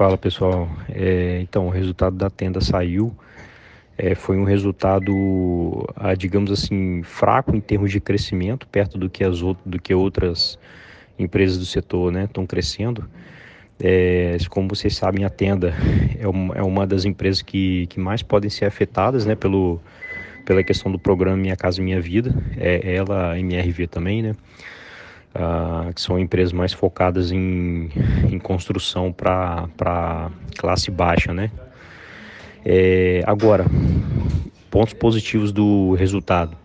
Fala 0.00 0.16
pessoal, 0.16 0.66
é, 0.88 1.40
então 1.42 1.66
o 1.66 1.68
resultado 1.68 2.16
da 2.16 2.30
tenda 2.30 2.58
saiu, 2.62 3.14
é, 3.98 4.14
foi 4.14 4.38
um 4.38 4.44
resultado, 4.44 5.12
ah, 5.94 6.14
digamos 6.14 6.50
assim, 6.50 7.02
fraco 7.02 7.54
em 7.54 7.60
termos 7.60 7.90
de 7.92 8.00
crescimento, 8.00 8.66
perto 8.66 8.96
do 8.96 9.10
que 9.10 9.22
as 9.22 9.42
outras, 9.42 9.66
do 9.66 9.78
que 9.78 9.92
outras 9.92 10.58
empresas 11.18 11.58
do 11.58 11.66
setor 11.66 12.16
estão 12.16 12.44
né, 12.44 12.48
crescendo. 12.48 13.10
É, 13.78 14.38
como 14.48 14.70
vocês 14.70 14.96
sabem, 14.96 15.26
a 15.26 15.28
tenda 15.28 15.74
é 16.18 16.26
uma, 16.26 16.54
é 16.54 16.62
uma 16.62 16.86
das 16.86 17.04
empresas 17.04 17.42
que, 17.42 17.86
que 17.88 18.00
mais 18.00 18.22
podem 18.22 18.48
ser 18.48 18.64
afetadas 18.64 19.26
né, 19.26 19.34
pelo, 19.34 19.78
pela 20.46 20.64
questão 20.64 20.90
do 20.90 20.98
programa 20.98 21.36
Minha 21.36 21.56
Casa 21.56 21.82
Minha 21.82 22.00
Vida, 22.00 22.34
é, 22.56 22.94
ela, 22.94 23.38
MRV 23.38 23.86
também, 23.86 24.22
né? 24.22 24.34
Uh, 25.32 25.94
que 25.94 26.00
são 26.00 26.18
empresas 26.18 26.52
mais 26.52 26.72
focadas 26.72 27.30
em, 27.30 27.88
em 28.28 28.38
construção 28.40 29.12
para 29.12 30.28
classe 30.58 30.90
baixa, 30.90 31.32
né? 31.32 31.52
É, 32.64 33.22
agora, 33.26 33.64
pontos 34.70 34.94
positivos 34.94 35.52
do 35.52 35.94
resultado. 35.94 36.56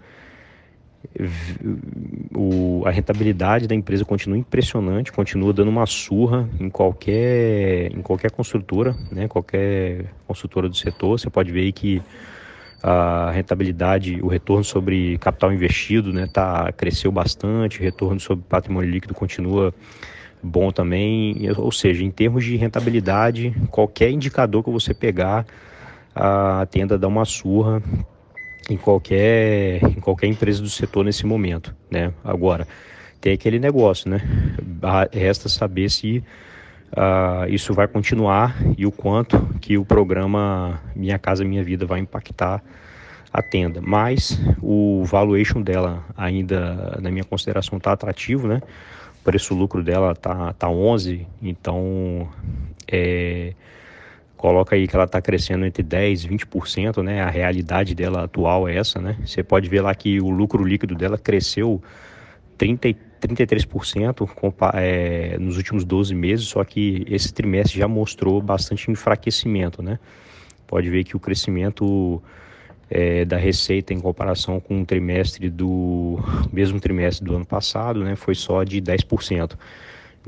O, 2.35 2.83
a 2.85 2.89
rentabilidade 2.89 3.67
da 3.67 3.75
empresa 3.75 4.03
continua 4.03 4.37
impressionante, 4.37 5.11
continua 5.11 5.53
dando 5.53 5.69
uma 5.69 5.85
surra 5.85 6.49
em 6.59 6.69
qualquer, 6.69 7.91
em 7.95 8.01
qualquer 8.01 8.31
construtora, 8.31 8.95
né? 9.11 9.27
qualquer 9.27 10.05
construtora 10.27 10.67
do 10.67 10.75
setor. 10.75 11.19
Você 11.19 11.29
pode 11.29 11.51
ver 11.51 11.71
que 11.71 12.01
a 12.87 13.31
rentabilidade, 13.31 14.19
o 14.21 14.27
retorno 14.27 14.63
sobre 14.63 15.17
capital 15.17 15.51
investido, 15.51 16.13
né, 16.13 16.29
tá, 16.31 16.71
cresceu 16.71 17.11
bastante, 17.11 17.81
retorno 17.81 18.19
sobre 18.19 18.45
patrimônio 18.47 18.91
líquido 18.91 19.15
continua 19.15 19.73
bom 20.43 20.71
também, 20.71 21.35
ou 21.57 21.71
seja, 21.71 22.03
em 22.03 22.11
termos 22.11 22.45
de 22.45 22.55
rentabilidade, 22.55 23.55
qualquer 23.71 24.11
indicador 24.11 24.63
que 24.63 24.69
você 24.69 24.93
pegar, 24.93 25.47
a 26.13 26.67
tenda 26.69 26.95
dá 26.95 27.07
uma 27.07 27.25
surra 27.25 27.81
em 28.69 28.77
qualquer, 28.77 29.83
em 29.83 29.99
qualquer 29.99 30.27
empresa 30.27 30.61
do 30.61 30.69
setor 30.69 31.03
nesse 31.03 31.25
momento, 31.25 31.75
né? 31.89 32.13
Agora, 32.23 32.67
tem 33.19 33.33
aquele 33.33 33.57
negócio, 33.57 34.11
né? 34.11 34.21
Resta 35.11 35.49
saber 35.49 35.89
se 35.89 36.23
uh, 36.95 37.49
isso 37.49 37.73
vai 37.73 37.87
continuar 37.87 38.55
e 38.77 38.85
o 38.85 38.91
quanto 38.91 39.39
que 39.59 39.77
o 39.77 39.85
programa 39.85 40.81
Minha 40.95 41.19
Casa 41.19 41.43
Minha 41.43 41.63
Vida 41.63 41.85
vai 41.85 41.99
impactar 41.99 42.63
a 43.31 43.41
tenda. 43.41 43.81
Mas 43.81 44.39
o 44.61 45.03
valuation 45.03 45.61
dela 45.61 46.03
ainda, 46.15 46.97
na 47.01 47.11
minha 47.11 47.23
consideração, 47.23 47.77
está 47.77 47.91
atrativo, 47.91 48.47
né? 48.47 48.61
O 49.21 49.23
preço-lucro 49.23 49.83
dela 49.83 50.15
tá, 50.15 50.53
tá 50.53 50.69
11, 50.69 51.27
então 51.41 52.29
é, 52.87 53.53
coloca 54.37 54.75
aí 54.75 54.87
que 54.87 54.95
ela 54.95 55.05
está 55.05 55.21
crescendo 55.21 55.65
entre 55.65 55.83
10 55.83 56.25
e 56.25 56.29
20%, 56.29 57.03
né? 57.03 57.21
A 57.21 57.29
realidade 57.29 57.93
dela 57.93 58.23
atual 58.23 58.69
é 58.69 58.77
essa, 58.77 59.01
né? 59.01 59.17
Você 59.25 59.43
pode 59.43 59.67
ver 59.67 59.81
lá 59.81 59.93
que 59.93 60.21
o 60.21 60.29
lucro 60.29 60.63
líquido 60.63 60.95
dela 60.95 61.17
cresceu 61.17 61.81
30, 62.57 62.95
33% 63.27 64.27
é, 64.73 65.37
nos 65.39 65.57
últimos 65.57 65.83
12 65.83 66.13
meses, 66.15 66.47
só 66.47 66.63
que 66.63 67.05
esse 67.09 67.33
trimestre 67.33 67.79
já 67.79 67.87
mostrou 67.87 68.41
bastante 68.41 68.89
enfraquecimento, 68.91 69.81
né? 69.81 69.99
Pode 70.67 70.89
ver 70.89 71.03
que 71.03 71.15
o 71.15 71.19
crescimento 71.19 72.21
é, 72.89 73.25
da 73.25 73.37
receita 73.37 73.93
em 73.93 73.99
comparação 73.99 74.59
com 74.59 74.81
o 74.81 74.85
trimestre 74.85 75.49
do 75.49 76.19
mesmo 76.51 76.79
trimestre 76.79 77.25
do 77.25 77.35
ano 77.35 77.45
passado, 77.45 78.03
né, 78.03 78.15
foi 78.15 78.35
só 78.35 78.63
de 78.63 78.81
10%. 78.81 79.57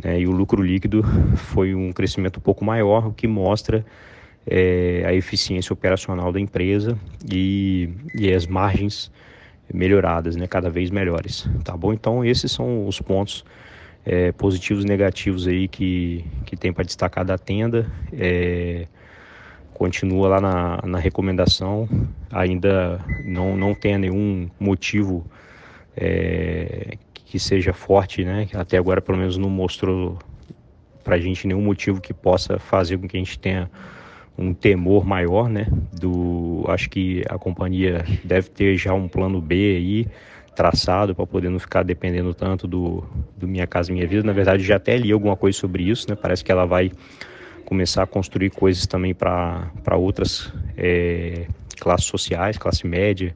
Né, 0.03 0.21
e 0.21 0.27
o 0.27 0.31
lucro 0.31 0.61
líquido 0.61 1.03
foi 1.35 1.73
um 1.73 1.91
crescimento 1.91 2.37
um 2.37 2.41
pouco 2.41 2.63
maior, 2.63 3.07
o 3.07 3.13
que 3.13 3.27
mostra 3.27 3.85
é, 4.45 5.03
a 5.05 5.13
eficiência 5.13 5.73
operacional 5.73 6.31
da 6.31 6.39
empresa 6.39 6.97
e, 7.29 7.89
e 8.13 8.31
as 8.31 8.45
margens 8.45 9.11
melhoradas, 9.73 10.35
né, 10.35 10.47
cada 10.47 10.69
vez 10.69 10.89
melhores, 10.89 11.49
tá 11.63 11.75
bom? 11.75 11.93
Então 11.93 12.23
esses 12.23 12.51
são 12.51 12.87
os 12.87 12.99
pontos 13.01 13.43
é, 14.05 14.31
positivos 14.31 14.85
e 14.85 14.87
negativos 14.87 15.47
aí 15.47 15.67
que, 15.67 16.25
que 16.45 16.55
tem 16.55 16.71
para 16.71 16.83
destacar 16.83 17.25
da 17.25 17.37
tenda. 17.37 17.85
É, 18.13 18.87
continua 19.73 20.27
lá 20.27 20.41
na, 20.41 20.81
na 20.85 20.97
recomendação, 20.97 21.87
ainda 22.31 22.99
não, 23.23 23.55
não 23.55 23.75
tem 23.75 23.97
nenhum 23.97 24.49
motivo 24.59 25.25
é, 25.95 26.97
que 27.13 27.37
seja 27.37 27.73
forte, 27.73 28.23
né? 28.23 28.47
Até 28.53 28.77
agora 28.77 29.01
pelo 29.01 29.17
menos 29.17 29.37
não 29.37 29.49
mostrou 29.49 30.17
para 31.03 31.15
a 31.15 31.19
gente 31.19 31.45
nenhum 31.45 31.61
motivo 31.61 32.01
que 32.01 32.13
possa 32.13 32.57
fazer 32.57 32.97
com 32.97 33.07
que 33.07 33.17
a 33.17 33.19
gente 33.19 33.37
tenha 33.37 33.69
um 34.37 34.53
temor 34.53 35.05
maior, 35.05 35.49
né? 35.49 35.67
Do, 35.99 36.63
acho 36.67 36.89
que 36.89 37.23
a 37.27 37.37
companhia 37.37 38.05
deve 38.23 38.49
ter 38.49 38.77
já 38.77 38.93
um 38.93 39.07
plano 39.07 39.41
B 39.41 39.55
aí 39.55 40.07
traçado 40.55 41.13
para 41.13 41.25
poder 41.25 41.49
não 41.49 41.59
ficar 41.59 41.83
dependendo 41.83 42.33
tanto 42.33 42.67
do, 42.67 43.03
do 43.35 43.47
Minha 43.47 43.67
Casa 43.67 43.91
Minha 43.91 44.07
Vida. 44.07 44.23
Na 44.23 44.33
verdade, 44.33 44.63
já 44.63 44.75
até 44.77 44.97
li 44.97 45.11
alguma 45.11 45.35
coisa 45.35 45.57
sobre 45.57 45.83
isso, 45.83 46.07
né? 46.09 46.15
Parece 46.15 46.43
que 46.43 46.51
ela 46.51 46.65
vai 46.65 46.91
começar 47.65 48.03
a 48.03 48.07
construir 48.07 48.49
coisas 48.49 48.87
também 48.87 49.13
para 49.13 49.69
outras 49.97 50.51
é, 50.77 51.47
classes 51.79 52.07
sociais, 52.07 52.57
classe 52.57 52.87
média, 52.87 53.35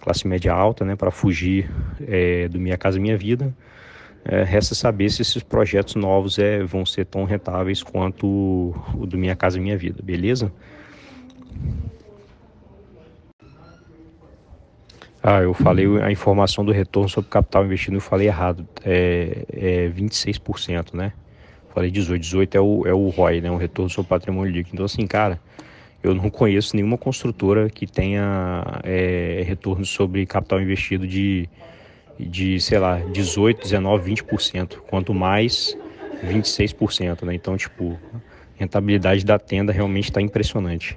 classe 0.00 0.26
média 0.26 0.52
alta, 0.52 0.84
né? 0.84 0.96
Para 0.96 1.10
fugir 1.10 1.70
é, 2.06 2.48
do 2.48 2.60
Minha 2.60 2.76
Casa 2.76 2.98
Minha 3.00 3.16
Vida. 3.16 3.54
É, 4.28 4.42
resta 4.42 4.74
saber 4.74 5.08
se 5.10 5.22
esses 5.22 5.42
projetos 5.42 5.94
novos 5.94 6.38
é, 6.38 6.64
vão 6.64 6.84
ser 6.84 7.04
tão 7.06 7.24
rentáveis 7.24 7.82
quanto 7.82 8.26
o, 8.26 8.74
o 8.94 9.06
do 9.06 9.16
Minha 9.16 9.36
Casa 9.36 9.60
Minha 9.60 9.78
Vida, 9.78 10.02
beleza? 10.02 10.52
Ah, 15.22 15.42
eu 15.42 15.54
falei 15.54 15.86
a 16.02 16.10
informação 16.10 16.64
do 16.64 16.72
retorno 16.72 17.08
sobre 17.08 17.30
capital 17.30 17.64
investido, 17.64 17.96
eu 17.96 18.00
falei 18.00 18.26
errado, 18.26 18.66
é, 18.84 19.44
é 19.52 19.88
26%, 19.88 20.94
né? 20.94 21.12
Falei 21.74 21.90
18, 21.90 22.20
18 22.20 22.56
é 22.56 22.60
o, 22.60 22.86
é 22.86 22.94
o 22.94 23.08
ROI, 23.08 23.40
né? 23.40 23.50
O 23.50 23.56
retorno 23.56 23.90
sobre 23.90 24.08
patrimônio 24.08 24.52
líquido. 24.52 24.74
Então, 24.74 24.86
assim, 24.86 25.06
cara, 25.06 25.40
eu 26.02 26.14
não 26.14 26.30
conheço 26.30 26.74
nenhuma 26.74 26.96
construtora 26.96 27.68
que 27.68 27.86
tenha 27.86 28.62
é, 28.84 29.42
retorno 29.46 29.84
sobre 29.84 30.24
capital 30.26 30.60
investido 30.60 31.06
de 31.06 31.48
de, 32.18 32.60
sei 32.60 32.78
lá, 32.78 33.02
18, 33.06 33.60
19, 33.60 34.04
20%, 34.04 34.82
quanto 34.86 35.12
mais 35.14 35.76
26%, 36.22 37.24
né? 37.26 37.34
Então, 37.34 37.56
tipo, 37.56 38.00
a 38.12 38.20
rentabilidade 38.54 39.24
da 39.24 39.38
tenda 39.38 39.72
realmente 39.72 40.04
está 40.04 40.20
impressionante. 40.20 40.96